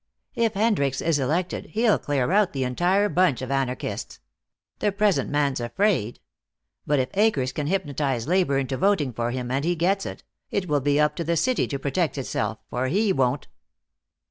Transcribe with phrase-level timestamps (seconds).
[0.33, 4.19] "If Hendricks is elected he'll clear out the entire bunch of anarchists.
[4.79, 6.19] The present man's afraid.
[6.87, 10.67] But if Akers can hypnotize labor into voting for him, and he gets it, it
[10.67, 13.47] will be up to the city to protect itself, for he won't.